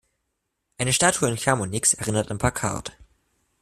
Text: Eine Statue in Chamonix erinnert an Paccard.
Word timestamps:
Eine 0.79 0.93
Statue 0.93 1.29
in 1.29 1.37
Chamonix 1.37 1.93
erinnert 1.93 2.31
an 2.31 2.39
Paccard. 2.39 2.97